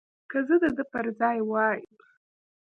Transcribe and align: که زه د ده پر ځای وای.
که 0.29 0.39
زه 0.47 0.55
د 0.63 0.65
ده 0.77 0.83
پر 0.91 1.05
ځای 1.19 1.39
وای. 1.49 1.79